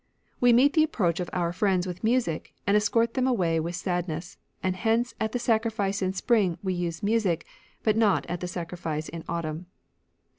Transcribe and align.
We 0.39 0.51
meet 0.51 0.73
the 0.73 0.83
approach 0.83 1.19
of 1.19 1.29
our 1.31 1.53
friends 1.53 1.85
with 1.85 2.03
music, 2.03 2.55
and 2.65 2.75
escort 2.75 3.13
them 3.13 3.27
away 3.27 3.59
with 3.59 3.75
sadness, 3.75 4.39
and 4.63 4.75
hence 4.75 5.13
at 5.19 5.31
the 5.31 5.37
sacrifice 5.37 6.01
in 6.01 6.13
spring 6.13 6.57
we 6.63 6.73
use 6.73 7.03
music, 7.03 7.45
but 7.83 7.95
not 7.95 8.25
at 8.25 8.39
the 8.39 8.47
sacrifice 8.47 9.09
in 9.09 9.23
autumn." 9.29 9.67